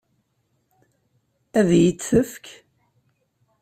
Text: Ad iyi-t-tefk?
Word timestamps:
Ad 1.59 1.69
iyi-t-tefk? 1.77 2.45